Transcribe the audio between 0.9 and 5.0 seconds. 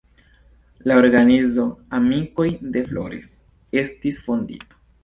La organizo "amikoj de Flores" estis fondita.